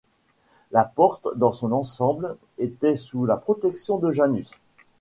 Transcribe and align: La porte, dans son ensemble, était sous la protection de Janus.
La 0.71 0.83
porte, 0.83 1.27
dans 1.35 1.51
son 1.51 1.71
ensemble, 1.71 2.35
était 2.57 2.95
sous 2.95 3.27
la 3.27 3.37
protection 3.37 3.99
de 3.99 4.09
Janus. 4.11 4.49